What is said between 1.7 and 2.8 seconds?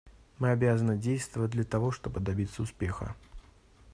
чтобы добиться